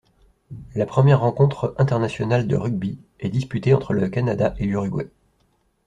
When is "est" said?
3.19-3.29